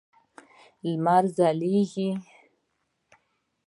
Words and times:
لمر 0.87 1.23
ځلېږي. 1.35 2.09